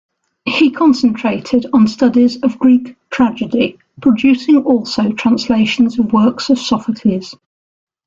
He 0.47 0.71
concentrated 0.71 1.67
on 1.73 1.87
studies 1.87 2.41
of 2.41 2.57
Greek 2.57 2.95
tragedy, 3.11 3.77
producing 4.01 4.63
also 4.63 5.11
translations 5.11 5.99
of 5.99 6.11
works 6.11 6.49
of 6.49 6.57
Sophocles. 6.57 7.35